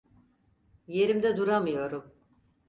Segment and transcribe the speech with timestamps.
[0.87, 2.13] Yerimde duramıyorum.